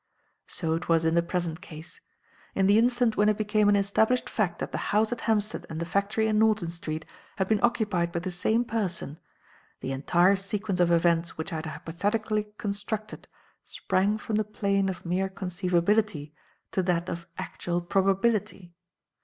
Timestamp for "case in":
1.61-2.65